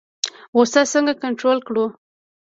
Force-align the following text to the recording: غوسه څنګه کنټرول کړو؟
غوسه 0.55 0.81
څنګه 0.93 1.13
کنټرول 1.23 1.57
کړو؟ 1.67 1.85